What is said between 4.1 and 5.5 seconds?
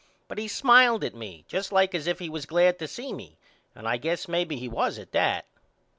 maybe he was at that.